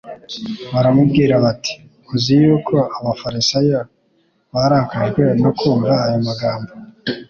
[0.73, 1.73] baramubwira bati:
[2.15, 3.79] "Uzi yuko abafarisayo
[4.53, 6.71] barakajwe no kumva ayo magambo."